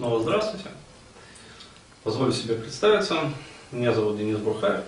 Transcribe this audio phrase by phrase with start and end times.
[0.00, 0.70] Снова здравствуйте.
[2.04, 3.30] Позволю себе представиться.
[3.70, 4.82] Меня зовут Денис Бурхаев.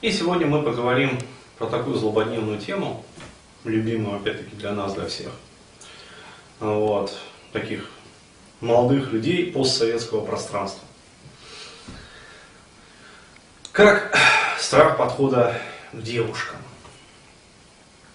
[0.00, 1.18] И сегодня мы поговорим
[1.58, 3.04] про такую злободневную тему,
[3.64, 5.32] любимую опять-таки для нас, для всех.
[6.60, 7.14] Вот,
[7.52, 7.90] таких
[8.62, 10.88] молодых людей постсоветского пространства.
[13.70, 14.16] Как
[14.58, 15.60] страх подхода
[15.92, 16.56] к девушкам.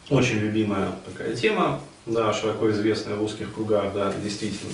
[0.09, 4.71] Очень любимая такая тема, да, широко известная в узких кругах, да, действительно.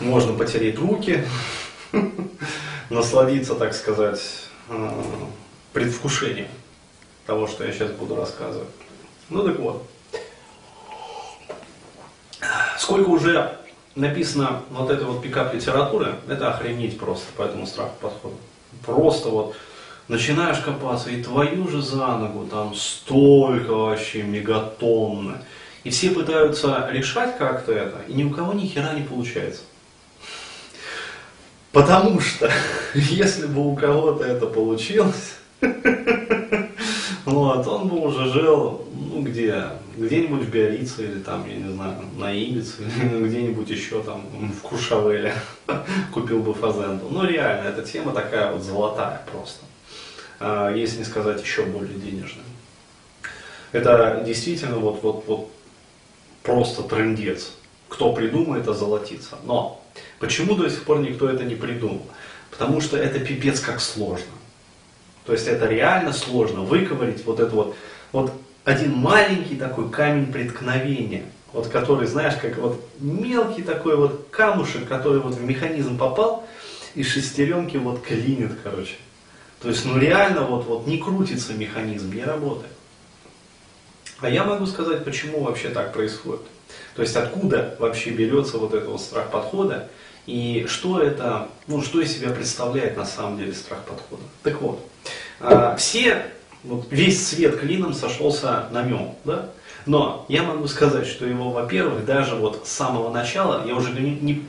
[0.00, 1.24] Можно потереть руки,
[2.90, 4.20] насладиться, так сказать,
[4.68, 4.90] э,
[5.72, 6.48] предвкушением
[7.26, 8.68] того, что я сейчас буду рассказывать.
[9.28, 9.88] Ну так вот.
[12.78, 13.58] Сколько уже
[13.94, 18.36] написано вот этой вот пикап литературы, это охренеть просто по этому страху подхода.
[18.86, 19.56] Просто вот
[20.06, 25.42] начинаешь копаться, и твою же за ногу там столько вообще мегатонны.
[25.84, 29.62] И все пытаются решать как-то это, и ни у кого ни хера не получается.
[31.72, 32.50] Потому что,
[32.94, 35.36] если бы у кого-то это получилось,
[37.24, 39.64] вот, он бы уже жил, ну где,
[39.96, 44.60] где-нибудь в Биорице или там, я не знаю, на Ибице, или где-нибудь еще там в
[44.62, 45.34] Куршавеле,
[46.12, 47.08] купил бы фазенду.
[47.10, 49.64] Ну реально, эта тема такая вот золотая просто.
[50.40, 52.44] А, если не сказать еще более денежным.
[53.72, 55.50] Это действительно вот, вот, вот
[56.48, 57.52] просто трендец.
[57.88, 59.36] Кто придумает, озолотится.
[59.44, 59.82] Но
[60.18, 62.06] почему до сих пор никто это не придумал?
[62.50, 64.32] Потому что это пипец как сложно.
[65.26, 67.76] То есть это реально сложно выковырить вот это вот,
[68.12, 68.32] вот
[68.64, 75.20] один маленький такой камень преткновения, вот который, знаешь, как вот мелкий такой вот камушек, который
[75.20, 76.46] вот в механизм попал,
[76.94, 78.94] и шестеренки вот клинит, короче.
[79.60, 82.72] То есть, ну реально вот, вот не крутится механизм, не работает.
[84.20, 86.42] А я могу сказать, почему вообще так происходит.
[86.94, 89.88] То есть, откуда вообще берется вот этот вот страх подхода,
[90.26, 94.22] и что это, ну, что из себя представляет на самом деле страх подхода.
[94.42, 94.86] Так вот,
[95.40, 96.26] э, все,
[96.64, 99.50] вот весь свет клином сошелся на нем, да?
[99.86, 104.10] Но я могу сказать, что его, во-первых, даже вот с самого начала, я уже не,
[104.10, 104.44] не,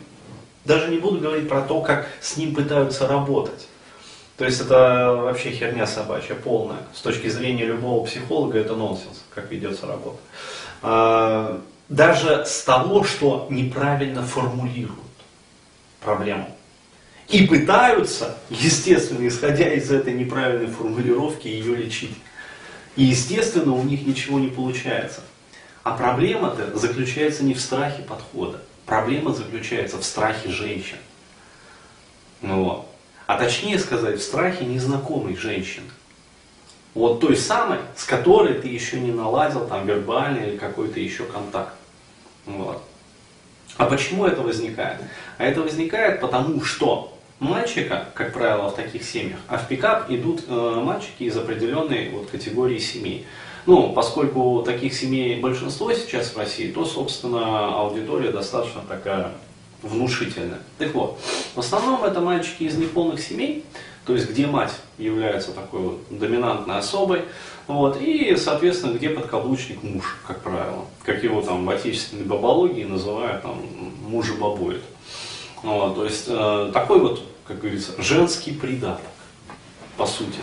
[0.65, 3.68] даже не буду говорить про то, как с ним пытаются работать.
[4.39, 6.79] То есть это вообще херня собачья, полная.
[6.95, 10.17] С точки зрения любого психолога это нонсенс, как ведется работа.
[10.81, 14.97] А, даже с того, что неправильно формулируют
[15.99, 16.55] проблему.
[17.27, 22.15] И пытаются, естественно, исходя из этой неправильной формулировки, ее лечить.
[22.95, 25.19] И, естественно, у них ничего не получается.
[25.83, 28.61] А проблема-то заключается не в страхе подхода.
[28.85, 30.97] Проблема заключается в страхе женщин.
[32.41, 32.88] Ну вот
[33.29, 35.85] а точнее сказать, в страхе незнакомой женщины.
[36.95, 41.75] Вот той самой, с которой ты еще не наладил там вербальный или какой-то еще контакт.
[42.47, 42.81] Вот.
[43.77, 45.01] А почему это возникает?
[45.37, 50.45] А это возникает потому, что мальчика, как правило, в таких семьях, а в пикап идут
[50.47, 53.27] э, мальчики из определенной вот, категории семей.
[53.67, 59.33] Ну, поскольку таких семей большинство сейчас в России, то, собственно, аудитория достаточно такая
[59.81, 60.59] внушительная.
[60.77, 61.19] Так вот,
[61.55, 63.63] в основном это мальчики из неполных семей,
[64.05, 67.23] то есть где мать является такой вот доминантной особой,
[67.67, 73.43] вот, и, соответственно, где подкаблучник муж, как правило, как его там в отечественной бабологии называют
[73.43, 73.61] там
[74.07, 74.81] мужа бабует.
[75.61, 79.05] Вот, то есть э, такой вот, как говорится, женский придаток,
[79.97, 80.39] по сути.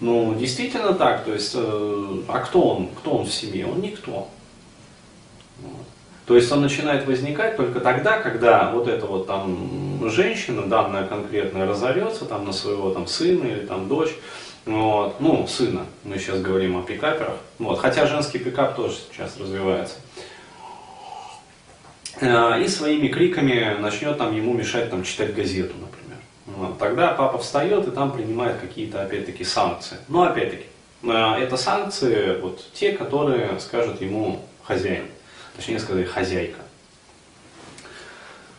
[0.00, 3.66] Ну, действительно так, то есть, э, а кто он, кто он в семье?
[3.66, 4.28] Он никто.
[6.32, 11.66] То есть он начинает возникать только тогда, когда вот эта вот там женщина, данная конкретная,
[11.66, 14.14] разорется там на своего там сына или там дочь,
[14.64, 19.96] вот, ну, сына, мы сейчас говорим о пикаперах, вот, хотя женский пикап тоже сейчас развивается.
[22.22, 26.18] Э, и своими криками начнет там ему мешать там читать газету, например.
[26.46, 29.98] Вот, тогда папа встает и там принимает какие-то опять-таки санкции.
[30.08, 30.64] Но опять-таки,
[31.02, 31.08] э,
[31.42, 35.04] это санкции вот те, которые скажет ему хозяин
[35.56, 36.60] точнее сказать, хозяйка.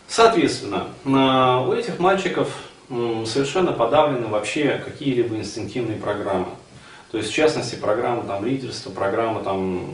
[0.07, 2.54] Соответственно, у этих мальчиков
[2.90, 6.48] совершенно подавлены вообще какие-либо инстинктивные программы.
[7.12, 9.86] То есть, в частности, программа там, лидерства, программа там,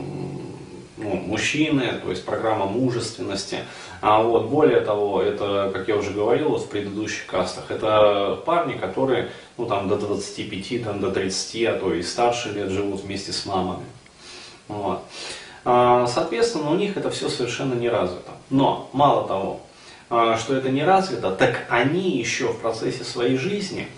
[0.96, 3.60] ну, мужчины, то есть программа мужественности.
[4.02, 9.30] А вот более того, это, как я уже говорил в предыдущих кастах, это парни, которые
[9.56, 13.46] ну, там, до 25, там, до 30, а то и старше лет живут вместе с
[13.46, 13.84] мамами.
[14.68, 15.02] Вот.
[15.64, 18.32] А, соответственно, у них это все совершенно не развито.
[18.48, 19.60] Но, мало того,
[20.08, 23.88] а, что это не развито, так они еще в процессе своей жизни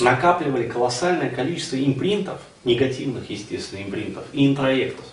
[0.00, 5.04] накапливали колоссальное количество импринтов, негативных, естественно, импринтов, и интроектов,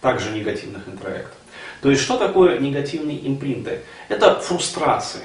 [0.00, 1.34] также негативных интроектов.
[1.82, 3.80] То есть что такое негативные импринты?
[4.08, 5.24] Это фрустрации.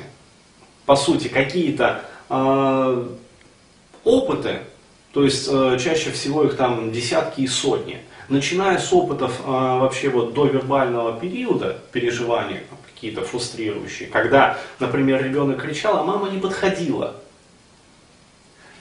[0.86, 3.08] По сути, какие-то э,
[4.04, 4.60] опыты,
[5.14, 8.02] то есть э, чаще всего их там десятки и сотни.
[8.30, 12.62] Начиная с опытов э, вообще вот до вербального периода переживания,
[12.94, 17.16] какие-то фрустрирующие, когда, например, ребенок кричал, а мама не подходила.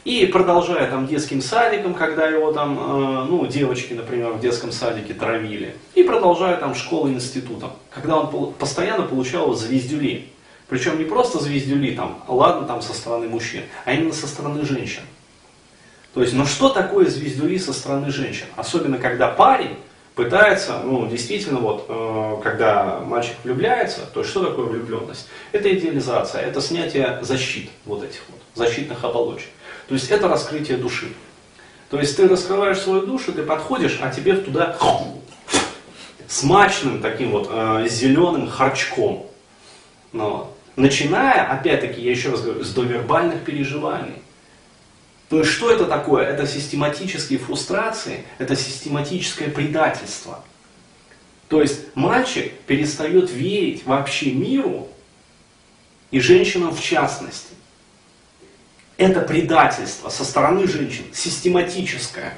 [0.04, 5.14] И продолжая там детским садиком, когда его там, э, ну, девочки, например, в детском садике
[5.14, 5.74] травили.
[5.94, 10.28] И продолжая там школой, институтом, когда он постоянно получал звездюли.
[10.68, 15.02] Причем не просто звездюли, там, ладно, там со стороны мужчин, а именно со стороны женщин.
[16.14, 18.46] То есть, ну что такое звездюли со стороны женщин?
[18.56, 19.76] Особенно когда парень
[20.14, 25.28] пытается, ну, действительно, вот, э, когда мальчик влюбляется, то есть что такое влюбленность?
[25.52, 29.48] Это идеализация, это снятие защит, вот этих вот, защитных оболочек.
[29.86, 31.12] То есть это раскрытие души.
[31.90, 34.76] То есть ты раскрываешь свою душу, ты подходишь, а тебе туда
[36.26, 39.26] смачным таким вот э, зеленым харчком.
[40.12, 44.17] Но, начиная, опять-таки, я еще раз говорю, с довербальных переживаний.
[45.28, 46.24] То есть что это такое?
[46.24, 50.42] Это систематические фрустрации, это систематическое предательство.
[51.48, 54.88] То есть мальчик перестает верить вообще миру
[56.10, 57.54] и женщинам в частности.
[58.96, 62.36] Это предательство со стороны женщин, систематическое.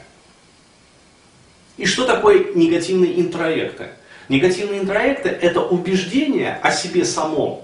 [1.77, 3.89] И что такое негативные интроекты?
[4.29, 7.63] Негативные интроекты– это убеждения о себе самом,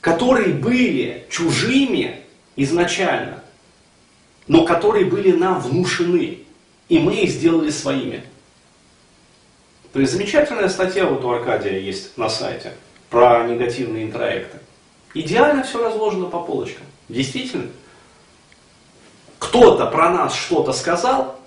[0.00, 2.22] которые были чужими
[2.56, 3.42] изначально,
[4.48, 6.40] но которые были нам внушены,
[6.88, 8.24] и мы их сделали своими.
[9.92, 12.72] То есть замечательная статья вот у Аркадия есть на сайте
[13.10, 14.58] про негативные интроекты.
[15.14, 16.86] Идеально все разложено по полочкам.
[17.08, 17.68] Действительно
[19.38, 21.38] кто-то про нас что-то сказал,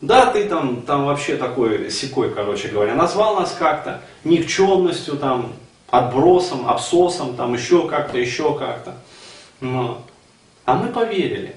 [0.00, 5.52] да, ты там, там вообще такой секой, короче говоря, назвал нас как-то никчемностью, там,
[5.90, 8.94] отбросом, абсосом, там еще как-то, еще как-то.
[9.60, 10.02] Но,
[10.64, 11.56] а мы поверили.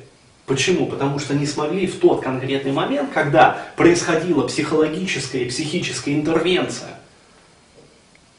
[0.50, 0.88] Почему?
[0.88, 7.00] Потому что не смогли в тот конкретный момент, когда происходила психологическая и психическая интервенция,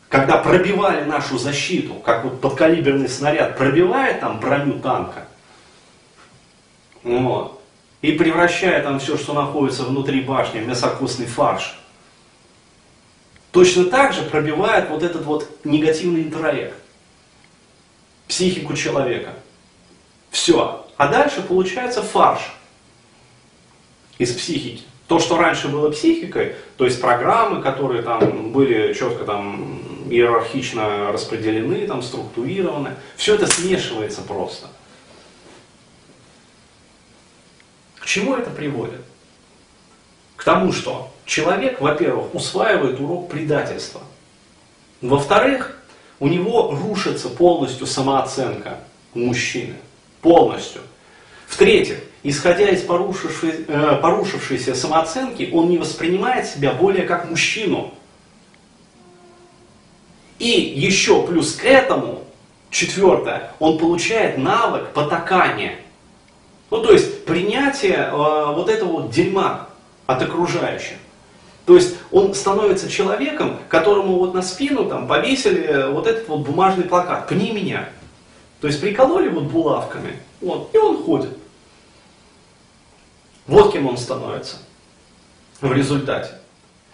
[0.09, 5.29] когда пробивали нашу защиту, как вот подкалиберный снаряд пробивает там броню танка,
[7.05, 7.63] вот.
[8.03, 11.79] И превращая там все, что находится внутри башни, в мясокосный фарш.
[13.53, 16.75] Точно так же пробивает вот этот вот негативный интроект.
[18.27, 19.35] Психику человека.
[20.33, 20.80] Все.
[21.01, 22.53] А дальше получается фарш
[24.19, 24.85] из психики.
[25.09, 29.81] То, что раньше было психикой, то есть программы, которые там были четко там
[30.11, 34.69] иерархично распределены, там структурированы, все это смешивается просто.
[38.05, 39.01] чему это приводит?
[40.37, 44.03] К тому, что человек, во-первых, усваивает урок предательства.
[45.01, 45.81] Во-вторых,
[46.19, 48.81] у него рушится полностью самооценка
[49.15, 49.77] мужчины.
[50.23, 50.83] Полностью.
[51.47, 57.95] В-третьих, исходя из порушившей, э, порушившейся самооценки, он не воспринимает себя более как мужчину.
[60.39, 62.23] И еще плюс к этому,
[62.71, 65.77] четвертое, он получает навык потакания–
[66.71, 69.69] ну, то есть принятие э, вот этого вот дерьма
[70.07, 70.97] от окружающих.
[71.67, 76.85] То есть он становится человеком, которому вот на спину там повесили вот этот вот бумажный
[76.85, 77.89] плакат «Пни меня».
[78.61, 81.37] То есть прикололи вот булавками, вот, и он ходит.
[83.47, 84.57] Вот кем он становится
[85.61, 86.35] в результате.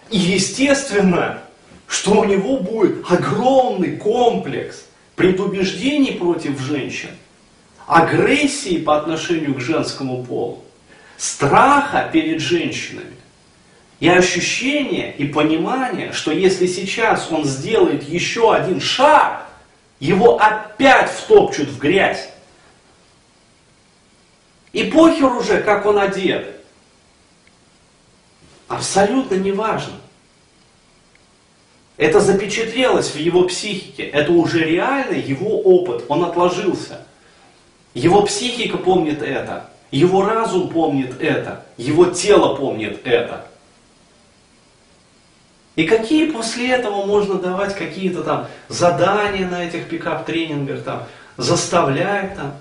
[0.09, 1.41] И естественно,
[1.87, 7.09] что у него будет огромный комплекс предубеждений против женщин–
[7.87, 10.63] агрессии по отношению к женскому полу,
[11.17, 13.15] страха перед женщинами
[13.99, 19.46] и ощущение и понимание, что если сейчас он сделает еще один шаг,
[19.99, 22.29] его опять втопчут в грязь.
[24.73, 26.61] И похер уже, как он одет.
[28.67, 29.93] Абсолютно не важно.
[31.95, 34.03] Это запечатлелось в его психике.
[34.03, 36.05] Это уже реально его опыт.
[36.09, 37.07] Он отложился.
[37.97, 43.47] Его психика помнит это, его разум помнит это, его тело помнит это.
[45.77, 51.03] И какие после этого можно давать какие-то там задания на этих пикап-тренингах, там,
[51.37, 52.55] заставлять там,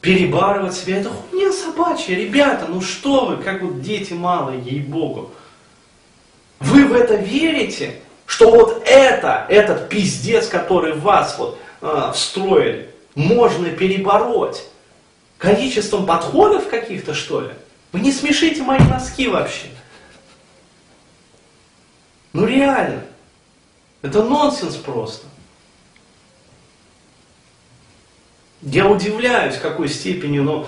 [0.00, 0.98] перебарывать себя.
[0.98, 5.30] Это хуйня собачья, ребята, ну что вы, как вот дети малые, ей-богу.
[6.58, 13.70] Вы в это верите, что вот это, этот пиздец, который вас вот э, встроили, можно
[13.70, 14.64] перебороть
[15.38, 17.50] количеством подходов каких-то, что ли?
[17.92, 19.68] Вы не смешите мои носки вообще.
[22.32, 23.04] Ну реально.
[24.02, 25.26] Это нонсенс просто.
[28.62, 30.66] Я удивляюсь, какой степени, ну,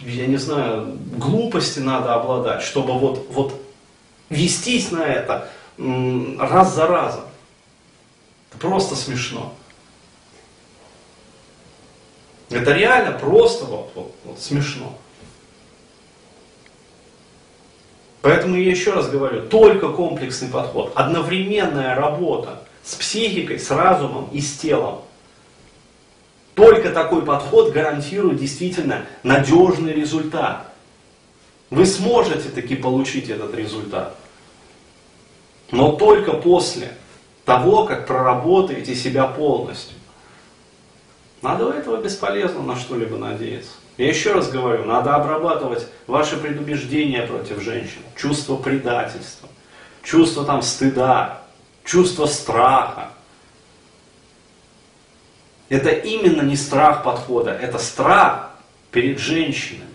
[0.00, 3.62] я не знаю, глупости надо обладать, чтобы вот, вот
[4.28, 7.24] вестись на это раз за разом.
[8.50, 9.54] Это просто смешно.
[12.50, 14.98] Это реально просто вот, вот, вот смешно.
[18.22, 24.40] Поэтому я еще раз говорю, только комплексный подход, одновременная работа с психикой, с разумом и
[24.40, 25.02] с телом.
[26.54, 30.66] Только такой подход гарантирует действительно надежный результат.
[31.70, 34.14] Вы сможете таки получить этот результат.
[35.70, 36.92] Но только после
[37.46, 39.96] того, как проработаете себя полностью.
[41.42, 43.72] А до этого бесполезно на что-либо надеяться.
[44.00, 49.46] Я еще раз говорю, надо обрабатывать ваши предубеждения против женщин, чувство предательства,
[50.02, 51.42] чувство там стыда,
[51.84, 53.12] чувство страха.
[55.68, 58.52] Это именно не страх подхода, это страх
[58.90, 59.90] перед женщинами,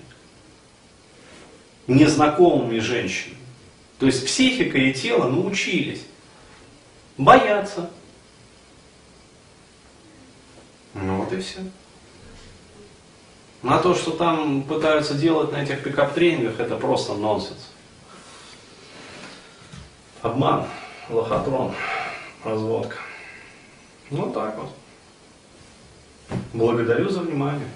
[1.87, 3.39] незнакомыми женщинами.
[3.97, 6.03] То есть психика и тело научились
[7.17, 7.89] бояться.
[10.93, 11.61] Ну вот и все.
[13.65, 17.71] На то, что там пытаются делать на этих пикап-тренингах, это просто нонсенс.
[20.21, 20.67] Обман,
[21.09, 21.73] лохотрон,
[22.43, 22.97] разводка.
[24.11, 24.69] Ну так вот.
[26.53, 27.67] Благодарю за внимание.